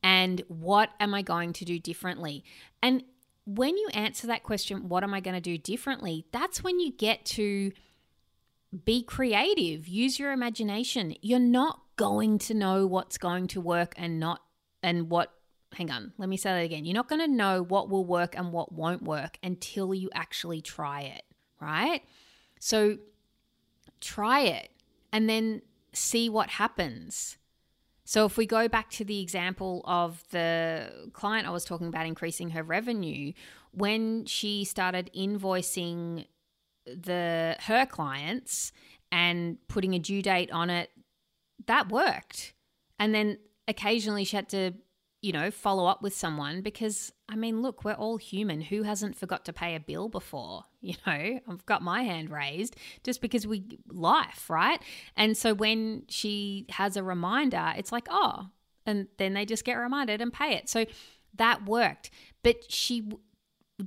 And 0.04 0.42
what 0.48 0.90
am 1.00 1.14
I 1.14 1.22
going 1.22 1.54
to 1.54 1.66
do 1.66 1.80
differently? 1.80 2.44
And 2.82 3.04
when 3.46 3.78
you 3.78 3.90
answer 3.94 4.28
that 4.28 4.44
question, 4.44 4.90
what 4.90 5.04
am 5.04 5.14
I 5.14 5.20
going 5.20 5.36
to 5.36 5.42
do 5.42 5.58
differently? 5.58 6.26
That's 6.32 6.64
when 6.64 6.80
you 6.80 6.92
get 6.92 7.26
to 7.26 7.72
be 8.86 9.02
creative, 9.02 9.88
use 9.88 10.20
your 10.20 10.32
imagination. 10.32 11.16
You're 11.22 11.40
not 11.40 11.82
going 11.98 12.40
to 12.40 12.54
know 12.54 12.88
what's 12.88 13.18
going 13.18 13.48
to 13.48 13.62
work 13.62 13.94
and 13.98 14.20
not, 14.20 14.42
and 14.82 15.10
what, 15.10 15.34
hang 15.74 15.92
on, 15.92 16.14
let 16.18 16.30
me 16.30 16.38
say 16.38 16.52
that 16.52 16.64
again. 16.64 16.86
You're 16.86 16.96
not 16.96 17.10
going 17.10 17.22
to 17.22 17.28
know 17.28 17.64
what 17.64 17.90
will 17.90 18.06
work 18.06 18.38
and 18.38 18.54
what 18.54 18.72
won't 18.72 19.04
work 19.04 19.38
until 19.44 19.94
you 19.94 20.10
actually 20.14 20.62
try 20.62 21.02
it, 21.02 21.24
right? 21.60 22.02
So 22.60 22.98
try 24.00 24.42
it 24.42 24.70
and 25.12 25.30
then 25.30 25.62
see 25.94 26.30
what 26.30 26.50
happens. 26.52 27.38
So, 28.06 28.26
if 28.26 28.38
we 28.38 28.46
go 28.46 28.70
back 28.70 28.90
to 28.92 29.04
the 29.04 29.20
example 29.20 29.82
of 29.84 30.24
the 30.32 31.10
client 31.12 31.46
I 31.46 31.50
was 31.50 31.66
talking 31.66 31.88
about 31.88 32.06
increasing 32.06 32.52
her 32.52 32.64
revenue, 32.64 33.34
when 33.72 34.26
she 34.26 34.64
started 34.64 35.12
invoicing 35.14 36.26
the 36.86 37.58
her 37.60 37.86
clients 37.86 38.72
and 39.12 39.58
putting 39.68 39.94
a 39.94 40.00
due 40.00 40.22
date 40.22 40.52
on 40.52 40.70
it, 40.70 40.90
that 41.66 41.90
worked. 41.90 42.54
And 43.00 43.14
then 43.14 43.40
occasionally 43.68 44.24
she 44.24 44.36
had 44.36 44.50
to, 44.50 44.72
you 45.22 45.32
know, 45.32 45.52
follow 45.52 45.86
up 45.88 46.02
with 46.02 46.14
someone 46.16 46.62
because 46.62 47.12
I 47.28 47.36
mean, 47.36 47.62
look, 47.62 47.84
we're 47.84 47.94
all 47.94 48.18
human. 48.18 48.62
Who 48.62 48.84
hasn't 48.84 49.18
forgot 49.18 49.46
to 49.46 49.54
pay 49.54 49.76
a 49.76 49.80
bill 49.80 50.10
before? 50.10 50.66
You 50.80 50.94
know, 51.06 51.40
I've 51.50 51.66
got 51.66 51.82
my 51.82 52.04
hand 52.04 52.30
raised 52.30 52.78
just 53.04 53.20
because 53.20 53.46
we 53.46 53.80
life, 53.90 54.50
right? 54.50 54.82
And 55.18 55.36
so 55.36 55.54
when 55.54 56.04
she 56.08 56.66
has 56.70 56.96
a 56.96 57.04
reminder, 57.04 57.74
it's 57.76 57.92
like, 57.92 58.08
oh, 58.10 58.48
and 58.86 59.08
then 59.18 59.34
they 59.34 59.46
just 59.46 59.66
get 59.66 59.74
reminded 59.74 60.22
and 60.22 60.32
pay 60.32 60.54
it. 60.54 60.70
So 60.70 60.86
that 61.36 61.66
worked. 61.66 62.10
But 62.42 62.72
she 62.72 63.10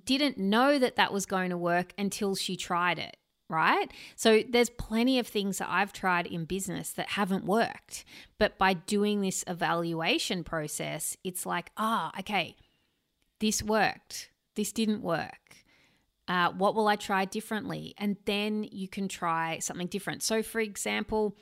didn't 0.05 0.37
know 0.37 0.79
that 0.79 0.97
that 0.97 1.11
was 1.11 1.25
going 1.25 1.51
to 1.51 1.57
work 1.57 1.95
until 1.97 2.35
she 2.35 2.55
tried 2.55 2.99
it 2.99 3.17
right? 3.51 3.93
So 4.17 4.43
there's 4.49 4.71
plenty 4.71 5.19
of 5.19 5.27
things 5.27 5.59
that 5.59 5.69
I've 5.69 5.93
tried 5.93 6.27
in 6.27 6.45
business 6.45 6.93
that 6.93 7.11
haven't 7.11 7.45
worked. 7.45 8.05
But 8.39 8.57
by 8.57 8.75
doing 8.75 9.21
this 9.21 9.45
evaluation 9.47 10.45
process, 10.45 11.17
it's 11.25 11.45
like, 11.45 11.71
ah, 11.77 12.13
oh, 12.15 12.21
okay, 12.21 12.57
this 13.41 13.63
worked, 13.63 14.31
this 14.55 14.73
didn't 14.73 15.03
work. 15.03 15.57
Uh, 16.29 16.53
what 16.53 16.77
will 16.77 16.87
I 16.87 16.95
try 16.95 17.25
differently? 17.25 17.93
And 17.99 18.17
then 18.25 18.63
you 18.71 18.87
can 18.87 19.09
try 19.09 19.59
something 19.59 19.89
different. 19.89 20.23
So, 20.23 20.43
for 20.45 20.61
example, 20.61 21.37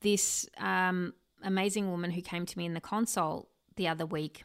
this 0.00 0.48
um, 0.58 1.14
amazing 1.44 1.90
woman 1.90 2.10
who 2.10 2.22
came 2.22 2.44
to 2.44 2.58
me 2.58 2.66
in 2.66 2.74
the 2.74 2.80
consult 2.80 3.48
the 3.76 3.86
other 3.86 4.04
week, 4.04 4.42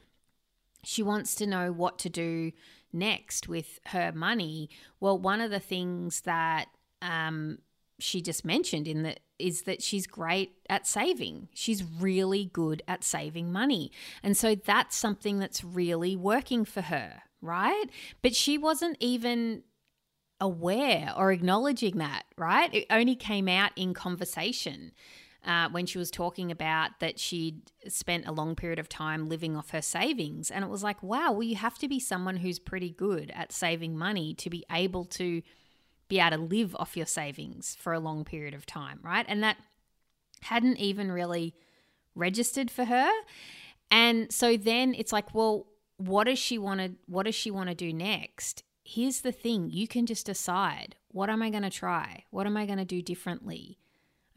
she 0.84 1.02
wants 1.02 1.34
to 1.36 1.48
know 1.48 1.72
what 1.72 1.98
to 2.00 2.10
do 2.10 2.52
next 2.94 3.48
with 3.48 3.80
her 3.88 4.12
money. 4.12 4.70
Well, 5.00 5.18
one 5.18 5.42
of 5.42 5.52
the 5.52 5.60
things 5.60 6.22
that 6.22 6.68
um, 7.02 7.60
she 8.00 8.22
just 8.22 8.46
mentioned 8.46 8.88
in 8.88 9.04
that 9.04 9.20
is 9.40 9.64
that 9.64 9.82
she's 9.82 10.08
great 10.08 10.54
at 10.70 10.88
saving. 10.88 11.48
She's 11.54 11.84
really 11.84 12.46
good 12.46 12.82
at 12.88 13.04
saving 13.04 13.52
money. 13.52 13.92
And 14.24 14.36
so 14.36 14.56
that's 14.56 14.96
something 14.96 15.40
that's 15.40 15.64
really 15.64 16.16
working 16.16 16.66
for 16.66 16.82
her, 16.82 17.22
right? 17.42 17.86
But 18.22 18.36
she 18.36 18.58
wasn't 18.58 18.98
even 19.00 19.64
aware 20.40 21.14
or 21.16 21.32
acknowledging 21.32 21.98
that, 21.98 22.24
right? 22.38 22.74
It 22.74 22.86
only 22.90 23.16
came 23.16 23.48
out 23.48 23.72
in 23.76 23.94
conversation. 23.94 24.92
Uh, 25.46 25.70
when 25.70 25.86
she 25.86 25.98
was 25.98 26.12
talking 26.12 26.52
about 26.52 27.00
that 27.00 27.18
she'd 27.18 27.72
spent 27.88 28.28
a 28.28 28.34
long 28.34 28.54
period 28.54 28.80
of 28.80 28.90
time 28.90 29.30
living 29.30 29.56
off 29.56 29.70
her 29.70 29.82
savings. 29.82 30.52
And 30.52 30.66
it 30.66 30.70
was 30.70 30.84
like, 30.84 31.02
wow, 31.02 31.32
well, 31.32 31.44
you 31.44 31.56
have 31.56 31.78
to 31.78 31.88
be 31.88 32.02
someone 32.02 32.38
who's 32.38 32.60
pretty 32.60 32.90
good 32.90 33.32
at 33.34 33.54
saving 33.54 33.98
money 33.98 34.34
to 34.34 34.50
be 34.50 34.66
able 34.70 35.06
to 35.06 35.42
be 36.08 36.20
able 36.20 36.38
to 36.38 36.44
live 36.44 36.76
off 36.76 36.98
your 36.98 37.06
savings 37.06 37.76
for 37.80 37.94
a 37.94 38.00
long 38.00 38.24
period 38.24 38.54
of 38.54 38.66
time, 38.66 39.00
right? 39.04 39.26
And 39.28 39.44
that 39.44 39.58
hadn't 40.42 40.78
even 40.78 41.12
really 41.12 41.54
registered 42.16 42.72
for 42.72 42.86
her. 42.86 43.10
And 43.92 44.32
so 44.32 44.58
then 44.58 44.94
it's 44.94 45.14
like, 45.14 45.34
well, 45.34 45.68
what 45.98 46.26
does 46.26 46.40
she 46.40 46.58
want 46.58 46.80
to 46.80 46.92
what 47.08 47.26
does 47.26 47.36
she 47.36 47.52
want 47.52 47.70
to 47.70 47.76
do 47.76 47.92
next? 47.92 48.64
Here's 48.84 49.22
the 49.22 49.32
thing, 49.32 49.70
you 49.70 49.88
can 49.88 50.06
just 50.06 50.26
decide, 50.26 50.96
what 51.10 51.30
am 51.30 51.42
I 51.42 51.50
going 51.50 51.64
to 51.64 51.70
try? 51.70 52.24
What 52.30 52.46
am 52.46 52.56
I 52.56 52.66
going 52.66 52.78
to 52.78 52.86
do 52.86 53.02
differently? 53.02 53.80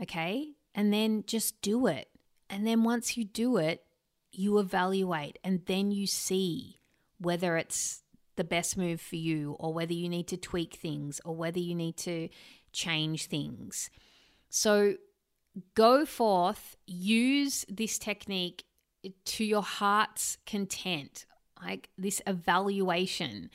Okay? 0.02 0.54
And 0.74 0.92
then 0.92 1.22
just 1.26 1.60
do 1.62 1.86
it. 1.86 2.08
And 2.48 2.66
then 2.66 2.82
once 2.82 3.16
you 3.16 3.24
do 3.24 3.58
it, 3.58 3.84
you 4.32 4.58
evaluate 4.58 5.38
and 5.44 5.64
then 5.66 5.92
you 5.92 6.06
see 6.06 6.80
whether 7.18 7.56
it's 7.56 8.02
the 8.40 8.44
best 8.44 8.74
move 8.74 9.02
for 9.02 9.16
you, 9.16 9.54
or 9.60 9.74
whether 9.74 9.92
you 9.92 10.08
need 10.08 10.26
to 10.28 10.38
tweak 10.38 10.76
things, 10.76 11.20
or 11.26 11.36
whether 11.36 11.58
you 11.58 11.74
need 11.74 11.98
to 11.98 12.30
change 12.72 13.26
things. 13.26 13.90
So 14.48 14.94
go 15.74 16.06
forth, 16.06 16.74
use 16.86 17.66
this 17.68 17.98
technique 17.98 18.64
to 19.26 19.44
your 19.44 19.62
heart's 19.62 20.38
content, 20.46 21.26
like 21.62 21.90
this 21.98 22.22
evaluation. 22.26 23.50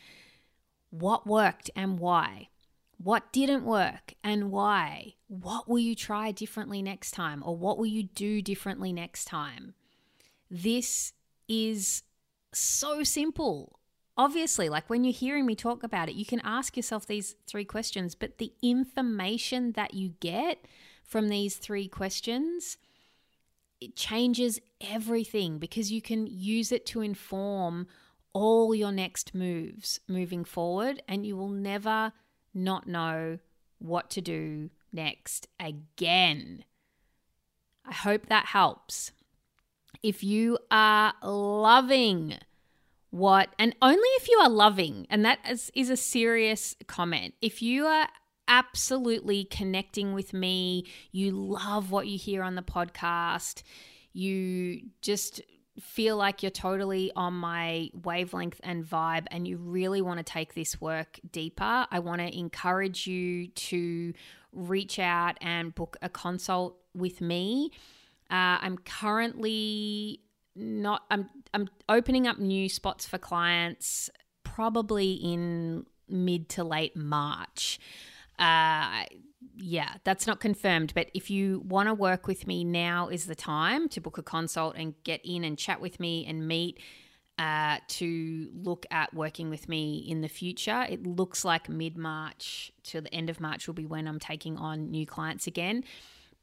What 0.91 1.25
worked 1.25 1.71
and 1.75 1.97
why? 1.97 2.49
What 2.97 3.33
didn't 3.33 3.65
work 3.65 4.13
and 4.23 4.51
why? 4.51 5.15
What 5.27 5.67
will 5.67 5.79
you 5.79 5.95
try 5.95 6.31
differently 6.31 6.83
next 6.83 7.10
time? 7.12 7.41
Or 7.43 7.57
what 7.57 7.79
will 7.79 7.88
you 7.88 8.03
do 8.03 8.39
differently 8.39 8.93
next 8.93 9.25
time? 9.25 9.73
This 10.51 11.13
is 11.47 12.03
so 12.53 13.03
simple 13.03 13.79
obviously, 14.17 14.69
like 14.69 14.89
when 14.89 15.04
you're 15.04 15.13
hearing 15.13 15.45
me 15.45 15.56
talk 15.56 15.84
about 15.84 16.10
it, 16.10 16.15
you 16.15 16.25
can 16.25 16.41
ask 16.43 16.75
yourself 16.75 17.06
these 17.06 17.36
three 17.47 17.65
questions, 17.65 18.15
but 18.15 18.38
the 18.38 18.54
information 18.62 19.73
that 19.73 19.93
you 19.93 20.13
get 20.19 20.65
from 21.04 21.30
these 21.30 21.56
three 21.58 21.88
questions 21.88 22.78
it 23.82 23.95
changes 23.95 24.60
everything 24.82 25.60
because 25.60 25.91
you 25.91 26.01
can 26.01 26.28
use 26.28 26.71
it 26.71 26.86
to 26.88 27.01
inform 27.01 27.88
all 28.34 28.73
your 28.73 28.91
next 28.91 29.36
moves 29.36 29.99
moving 30.08 30.43
forward 30.43 31.01
and 31.08 31.25
you 31.25 31.38
will 31.38 31.49
never 31.49 32.12
not 32.54 32.88
know 32.88 33.39
what 33.80 34.10
to 34.10 34.21
do 34.21 34.69
next 34.91 35.47
again. 35.60 36.63
I 37.86 37.93
hope 37.93 38.28
that 38.28 38.47
helps. 38.47 39.12
If 40.01 40.23
you 40.23 40.58
are 40.71 41.13
loving 41.21 42.39
what, 43.15 43.49
and 43.58 43.73
only 43.82 44.10
if 44.17 44.28
you 44.28 44.38
are 44.39 44.49
loving, 44.49 45.08
and 45.10 45.23
that 45.23 45.39
is, 45.49 45.71
is 45.73 45.89
a 45.89 45.95
serious 45.95 46.75
comment. 46.86 47.34
If 47.41 47.62
you 47.62 47.86
are 47.86 48.10
absolutely 48.49 49.45
connecting 49.45 50.13
with 50.13 50.34
me, 50.34 50.86
you 51.13 51.32
love 51.32 51.91
what 51.91 52.08
you 52.08 52.17
hear 52.17 52.43
on 52.43 52.56
the 52.56 52.62
podcast, 52.62 53.63
you 54.12 54.82
just 55.01 55.41
feel 55.80 56.17
like 56.17 56.43
you're 56.43 56.49
totally 56.49 57.10
on 57.15 57.34
my 57.34 57.89
wavelength 57.93 58.60
and 58.63 58.84
vibe 58.84 59.28
and 59.32 59.47
you 59.47 59.58
really 59.58 60.01
want 60.01 60.17
to 60.17 60.23
take 60.23 60.54
this 60.54 60.82
work 60.82 61.17
deeper, 61.32 61.88
I 61.89 61.99
want 61.99 62.19
to 62.19 62.38
encourage 62.38 63.08
you 63.08 63.47
to 63.47 64.13
reach 64.51 64.99
out 64.99 65.38
and 65.39 65.73
book 65.73 65.95
a 66.01 66.10
consult 66.10 66.75
with 66.93 67.21
me. 67.21 67.71
Uh, 68.30 68.60
I'm 68.60 68.78
currently 68.78 70.19
not 70.55 71.03
I'm 71.11 71.29
I'm 71.53 71.69
opening 71.89 72.27
up 72.27 72.39
new 72.39 72.69
spots 72.69 73.05
for 73.05 73.17
clients 73.17 74.09
probably 74.43 75.13
in 75.13 75.85
mid 76.07 76.49
to 76.49 76.63
late 76.63 76.95
March. 76.95 77.79
Uh, 78.39 79.03
yeah, 79.57 79.93
that's 80.03 80.27
not 80.27 80.39
confirmed, 80.39 80.93
but 80.93 81.09
if 81.13 81.29
you 81.29 81.61
want 81.65 81.87
to 81.87 81.93
work 81.93 82.27
with 82.27 82.47
me, 82.47 82.63
now 82.63 83.07
is 83.07 83.25
the 83.25 83.35
time 83.35 83.87
to 83.89 84.01
book 84.01 84.17
a 84.17 84.23
consult 84.23 84.75
and 84.75 84.93
get 85.03 85.21
in 85.23 85.43
and 85.43 85.57
chat 85.57 85.79
with 85.79 85.99
me 85.99 86.25
and 86.25 86.47
meet 86.47 86.79
uh, 87.37 87.77
to 87.87 88.49
look 88.53 88.85
at 88.91 89.13
working 89.13 89.49
with 89.49 89.69
me 89.69 90.05
in 90.09 90.21
the 90.21 90.27
future. 90.27 90.85
It 90.89 91.05
looks 91.05 91.45
like 91.45 91.69
mid 91.69 91.97
March 91.97 92.71
to 92.85 93.01
the 93.01 93.13
end 93.13 93.29
of 93.29 93.39
March 93.39 93.67
will 93.67 93.73
be 93.73 93.85
when 93.85 94.07
I'm 94.07 94.19
taking 94.19 94.57
on 94.57 94.91
new 94.91 95.05
clients 95.05 95.47
again 95.47 95.83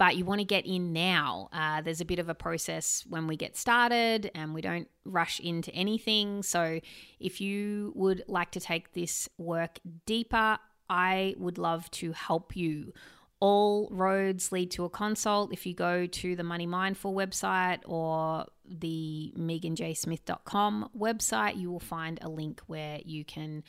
but 0.03 0.17
you 0.17 0.25
want 0.25 0.41
to 0.41 0.45
get 0.45 0.67
in 0.67 0.93
now. 0.93 1.49
Uh, 1.53 1.81
there's 1.81 2.01
a 2.01 2.05
bit 2.05 2.19
of 2.19 2.29
a 2.29 2.35
process 2.35 3.05
when 3.09 3.29
we 3.29 3.37
get 3.37 3.57
started 3.57 4.33
and 4.35 4.53
we 4.53 4.61
don't 4.61 4.88
rush 5.05 5.38
into 5.38 5.73
anything. 5.73 6.43
So, 6.43 6.81
if 7.21 7.41
you 7.41 7.93
would 7.95 8.25
like 8.27 8.51
to 8.51 8.59
take 8.59 8.95
this 8.95 9.29
work 9.38 9.79
deeper, 10.05 10.59
I 10.91 11.37
would 11.38 11.57
love 11.57 11.88
to 11.93 12.11
help 12.11 12.57
you. 12.57 12.93
All 13.38 13.88
roads 13.93 14.51
lead 14.51 14.73
to 14.73 14.83
a 14.83 14.91
consult. 14.91 15.53
If 15.53 15.67
you 15.67 15.73
go 15.73 16.07
to 16.07 16.35
the 16.35 16.43
Money 16.43 16.67
Mindful 16.67 17.15
website 17.15 17.79
or 17.85 18.47
the 18.69 19.33
meganjsmith.com 19.38 20.91
website, 20.99 21.61
you 21.61 21.71
will 21.71 21.79
find 21.79 22.19
a 22.23 22.29
link 22.29 22.61
where 22.67 22.99
you 23.05 23.25
can 23.25 23.62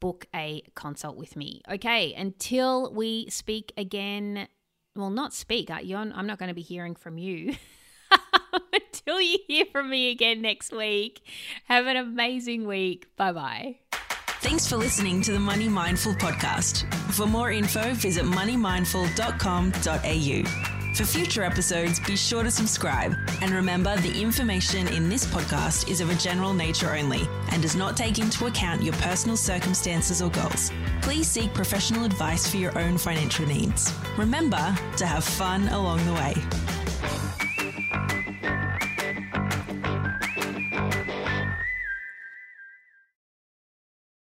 book 0.00 0.26
a 0.34 0.60
consult 0.74 1.16
with 1.16 1.36
me. 1.36 1.62
Okay, 1.70 2.14
until 2.14 2.92
we 2.92 3.30
speak 3.30 3.72
again 3.76 4.48
well, 4.98 5.10
not 5.10 5.32
speak. 5.32 5.70
I'm 5.70 6.26
not 6.26 6.38
going 6.38 6.48
to 6.48 6.54
be 6.54 6.60
hearing 6.60 6.96
from 6.96 7.18
you 7.18 7.54
until 8.72 9.20
you 9.20 9.38
hear 9.46 9.66
from 9.70 9.88
me 9.88 10.10
again 10.10 10.42
next 10.42 10.72
week. 10.72 11.20
Have 11.64 11.86
an 11.86 11.96
amazing 11.96 12.66
week. 12.66 13.06
Bye 13.16 13.32
bye. 13.32 13.76
Thanks 14.40 14.68
for 14.68 14.76
listening 14.76 15.22
to 15.22 15.32
the 15.32 15.38
Money 15.38 15.68
Mindful 15.68 16.12
podcast. 16.14 16.92
For 17.12 17.26
more 17.26 17.50
info, 17.50 17.94
visit 17.94 18.24
moneymindful.com.au. 18.24 20.94
For 20.94 21.04
future 21.04 21.42
episodes, 21.44 22.00
be 22.00 22.16
sure 22.16 22.42
to 22.42 22.50
subscribe. 22.50 23.14
And 23.40 23.52
remember, 23.52 23.96
the 23.98 24.20
information 24.20 24.88
in 24.88 25.08
this 25.08 25.24
podcast 25.26 25.88
is 25.88 26.00
of 26.00 26.10
a 26.10 26.14
general 26.14 26.52
nature 26.52 26.94
only 26.94 27.28
and 27.50 27.62
does 27.62 27.76
not 27.76 27.96
take 27.96 28.18
into 28.18 28.46
account 28.46 28.82
your 28.82 28.94
personal 28.94 29.36
circumstances 29.36 30.20
or 30.20 30.30
goals. 30.30 30.72
Please 31.02 31.28
seek 31.28 31.54
professional 31.54 32.04
advice 32.04 32.50
for 32.50 32.56
your 32.56 32.76
own 32.78 32.98
financial 32.98 33.46
needs. 33.46 33.92
Remember 34.16 34.76
to 34.96 35.06
have 35.06 35.24
fun 35.24 35.68
along 35.68 36.04
the 36.04 36.14
way. 36.14 37.27